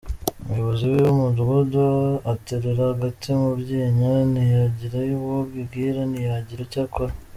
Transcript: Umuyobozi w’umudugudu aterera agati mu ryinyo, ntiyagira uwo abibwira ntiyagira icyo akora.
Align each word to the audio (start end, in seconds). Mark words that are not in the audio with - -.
Umuyobozi 0.41 0.83
w’umudugudu 0.89 1.85
aterera 2.33 2.83
agati 2.93 3.27
mu 3.39 3.51
ryinyo, 3.61 4.13
ntiyagira 4.31 4.97
uwo 5.17 5.35
abibwira 5.43 5.99
ntiyagira 6.11 6.61
icyo 6.67 6.81
akora. 6.87 7.13